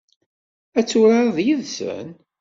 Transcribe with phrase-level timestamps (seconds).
[0.79, 2.09] Ad turareḍ yid-sen?